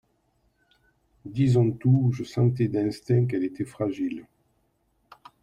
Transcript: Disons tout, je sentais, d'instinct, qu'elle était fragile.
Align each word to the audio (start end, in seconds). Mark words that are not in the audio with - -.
Disons 1.25 1.73
tout, 1.73 2.09
je 2.11 2.23
sentais, 2.23 2.67
d'instinct, 2.67 3.27
qu'elle 3.27 3.43
était 3.43 3.65
fragile. 3.65 4.25